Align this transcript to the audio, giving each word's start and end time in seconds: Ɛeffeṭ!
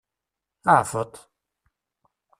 Ɛeffeṭ! 0.77 1.13